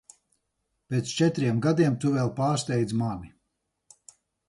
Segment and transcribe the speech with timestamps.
[0.93, 3.35] Pēc četriem gadiem tu vēl pārsteidz mani.